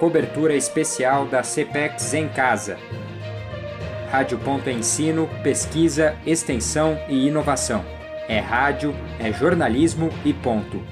[0.00, 2.78] cobertura especial da CPEX em casa.
[4.10, 7.84] Rádio Ponto é Ensino, Pesquisa, Extensão e Inovação.
[8.26, 10.82] É rádio, é jornalismo e ponto.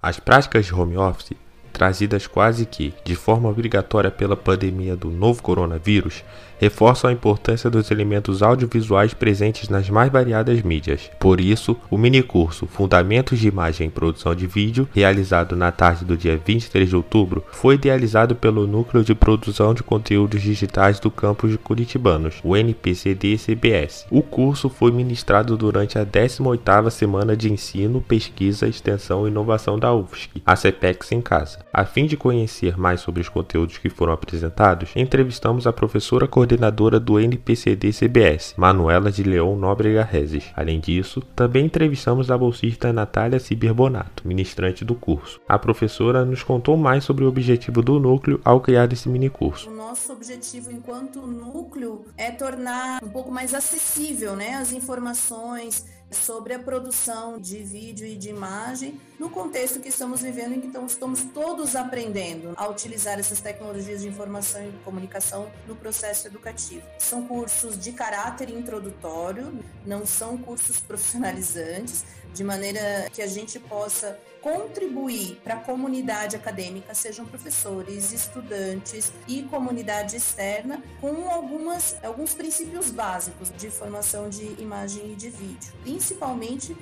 [0.00, 1.36] As práticas de home office
[1.76, 6.24] trazidas quase que de forma obrigatória pela pandemia do novo coronavírus,
[6.58, 11.10] reforçam a importância dos elementos audiovisuais presentes nas mais variadas mídias.
[11.18, 16.16] Por isso, o minicurso Fundamentos de Imagem e Produção de Vídeo, realizado na tarde do
[16.16, 21.50] dia 23 de outubro, foi idealizado pelo Núcleo de Produção de Conteúdos Digitais do campus
[21.50, 24.06] de Curitibanos, o NPCD-CBS.
[24.10, 29.92] O curso foi ministrado durante a 18ª Semana de Ensino, Pesquisa, Extensão e Inovação da
[29.92, 31.65] UFSC, a CPEX em Casa.
[31.76, 36.98] A fim de conhecer mais sobre os conteúdos que foram apresentados, entrevistamos a professora coordenadora
[36.98, 40.50] do NPCD-CBS, Manuela de Leão Nóbrega Rezes.
[40.56, 45.38] Além disso, também entrevistamos a bolsista Natália Ciberbonato, ministrante do curso.
[45.46, 49.68] A professora nos contou mais sobre o objetivo do núcleo ao criar esse minicurso.
[49.68, 55.84] O nosso objetivo enquanto núcleo é tornar um pouco mais acessível né, as informações
[56.16, 60.66] sobre a produção de vídeo e de imagem no contexto que estamos vivendo em que
[60.66, 66.82] então, estamos todos aprendendo a utilizar essas tecnologias de informação e comunicação no processo educativo.
[66.98, 72.04] São cursos de caráter introdutório, não são cursos profissionalizantes,
[72.34, 79.42] de maneira que a gente possa contribuir para a comunidade acadêmica, sejam professores, estudantes e
[79.42, 85.72] comunidade externa, com algumas, alguns princípios básicos de formação de imagem e de vídeo,
[86.06, 86.76] principalmente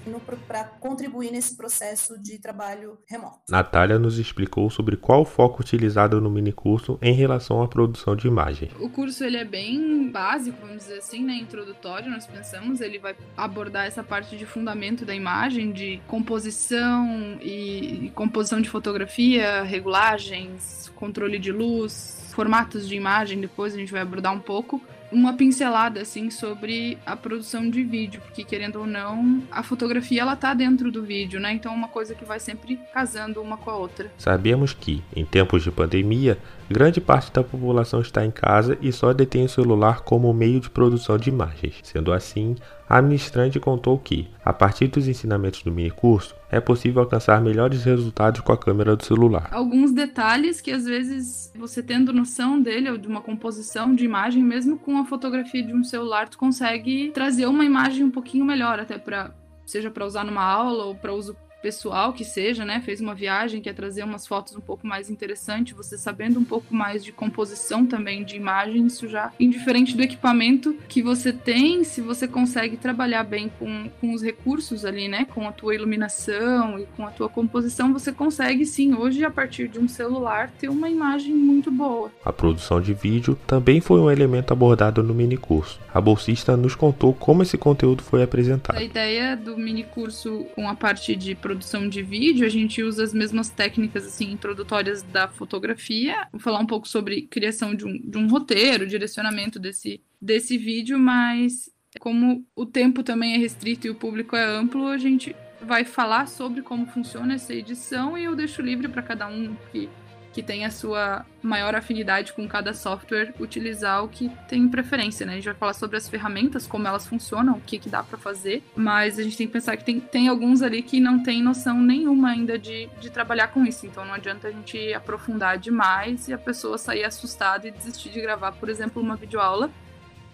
[0.46, 3.40] para contribuir nesse processo de trabalho remoto.
[3.48, 8.28] Natália nos explicou sobre qual o foco utilizado no minicurso em relação à produção de
[8.28, 8.70] imagem.
[8.78, 13.16] O curso ele é bem básico, vamos dizer assim, né, introdutório, nós pensamos, ele vai
[13.36, 20.92] abordar essa parte de fundamento da imagem, de composição e e composição de fotografia, regulagens,
[20.94, 24.80] controle de luz, formatos de imagem, depois a gente vai abordar um pouco
[25.14, 30.34] uma pincelada assim sobre a produção de vídeo, porque querendo ou não, a fotografia ela
[30.36, 31.52] tá dentro do vídeo, né?
[31.52, 34.12] Então é uma coisa que vai sempre casando uma com a outra.
[34.18, 36.36] Sabemos que em tempos de pandemia,
[36.70, 40.70] grande parte da população está em casa e só detém o celular como meio de
[40.70, 41.80] produção de imagens.
[41.82, 42.56] Sendo assim,
[42.88, 48.40] a ministrante contou que, a partir dos ensinamentos do minicurso, é possível alcançar melhores resultados
[48.40, 49.48] com a câmera do celular.
[49.50, 54.42] Alguns detalhes que às vezes você tendo noção dele ou de uma composição de imagem,
[54.42, 58.78] mesmo com a fotografia de um celular, tu consegue trazer uma imagem um pouquinho melhor
[58.78, 59.32] até para
[59.66, 62.82] seja para usar numa aula ou para uso pessoal que seja, né?
[62.84, 66.74] Fez uma viagem, quer trazer umas fotos um pouco mais interessantes, você sabendo um pouco
[66.74, 72.02] mais de composição também de imagem, isso já, indiferente do equipamento que você tem, se
[72.02, 75.26] você consegue trabalhar bem com, com os recursos ali, né?
[75.32, 79.66] Com a tua iluminação e com a tua composição, você consegue sim, hoje, a partir
[79.66, 82.10] de um celular, ter uma imagem muito boa.
[82.22, 85.80] A produção de vídeo também foi um elemento abordado no minicurso.
[85.94, 88.76] A bolsista nos contou como esse conteúdo foi apresentado.
[88.76, 93.04] A ideia do minicurso com a parte de produção produção de vídeo, a gente usa
[93.04, 96.26] as mesmas técnicas assim introdutórias da fotografia.
[96.32, 100.98] Vou falar um pouco sobre criação de um, de um roteiro, direcionamento desse, desse vídeo,
[100.98, 101.70] mas
[102.00, 106.26] como o tempo também é restrito e o público é amplo, a gente vai falar
[106.26, 109.88] sobre como funciona essa edição e eu deixo livre para cada um que
[110.34, 115.32] que tem a sua maior afinidade com cada software utilizar o que tem preferência, né?
[115.32, 118.18] A gente vai falar sobre as ferramentas, como elas funcionam, o que, que dá para
[118.18, 121.40] fazer, mas a gente tem que pensar que tem, tem alguns ali que não tem
[121.40, 126.26] noção nenhuma ainda de, de trabalhar com isso, então não adianta a gente aprofundar demais
[126.26, 129.70] e a pessoa sair assustada e desistir de gravar, por exemplo, uma videoaula,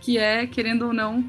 [0.01, 1.23] que é, querendo ou não,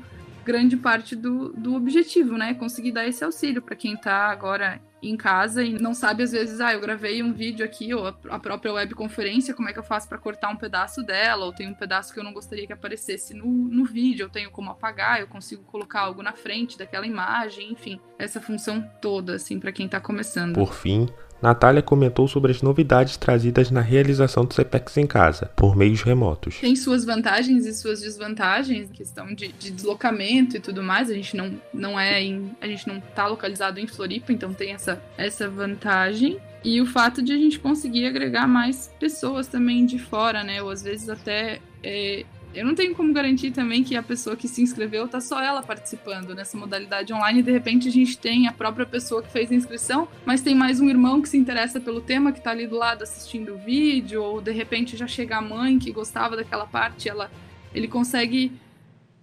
[0.45, 2.53] grande parte do, do objetivo, né?
[2.53, 6.59] Conseguir dar esse auxílio para quem está agora em casa e não sabe às vezes,
[6.61, 10.07] ah, eu gravei um vídeo aqui ou a própria webconferência, como é que eu faço
[10.07, 13.33] para cortar um pedaço dela, ou tem um pedaço que eu não gostaria que aparecesse
[13.33, 17.71] no, no vídeo, eu tenho como apagar, eu consigo colocar algo na frente daquela imagem,
[17.71, 20.55] enfim, essa função toda assim para quem está começando.
[20.55, 21.07] Por fim,
[21.41, 26.59] Natália comentou sobre as novidades trazidas na realização do CPEX em casa, por meios remotos.
[26.59, 31.09] Tem suas vantagens e suas desvantagens, questão de, de deslocamento e tudo mais.
[31.09, 34.73] A gente não, não é em, a gente não está localizado em Floripa, então tem
[34.73, 36.39] essa, essa vantagem.
[36.63, 40.61] E o fato de a gente conseguir agregar mais pessoas também de fora, né?
[40.61, 42.23] Ou às vezes até é,
[42.53, 45.63] eu não tenho como garantir também que a pessoa que se inscreveu tá só ela
[45.63, 49.55] participando nessa modalidade online de repente a gente tem a própria pessoa que fez a
[49.55, 52.75] inscrição, mas tem mais um irmão que se interessa pelo tema que tá ali do
[52.75, 57.07] lado assistindo o vídeo, ou de repente já chega a mãe que gostava daquela parte,
[57.07, 57.31] ela
[57.73, 58.51] ele consegue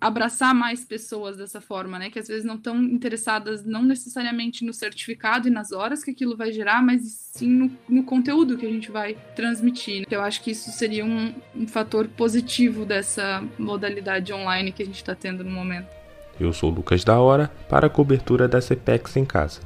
[0.00, 2.10] abraçar mais pessoas dessa forma, né?
[2.10, 6.36] Que às vezes não estão interessadas não necessariamente no certificado e nas horas que aquilo
[6.36, 7.02] vai gerar, mas
[7.32, 10.00] sim no, no conteúdo que a gente vai transmitir.
[10.00, 10.06] Né?
[10.10, 14.96] Eu acho que isso seria um, um fator positivo dessa modalidade online que a gente
[14.96, 15.88] está tendo no momento.
[16.38, 19.60] Eu sou Lucas da Hora para a cobertura da CPEX em casa.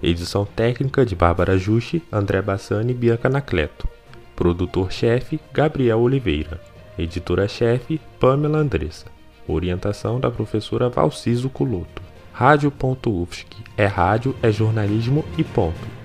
[0.00, 3.88] Edição técnica de Bárbara Juste, André Bassani e Bianca Nacleto.
[4.36, 6.60] Produtor-chefe, Gabriel Oliveira.
[6.96, 9.17] Editora-chefe, Pamela Andressa.
[9.48, 12.02] Orientação da professora Valciso Culoto.
[12.32, 13.46] Rádio.UFSC.
[13.76, 15.97] É rádio, é jornalismo e ponto.